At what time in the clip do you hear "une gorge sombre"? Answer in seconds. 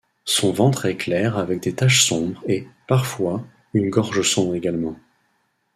3.75-4.55